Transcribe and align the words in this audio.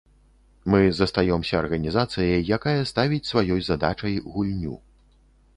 Мы 0.73 0.79
застаёмся 0.99 1.59
арганізацыяй, 1.63 2.47
якая 2.57 2.75
ставіць 2.93 3.23
сваёй 3.33 3.61
задачай 3.69 4.21
гульню. 4.31 4.75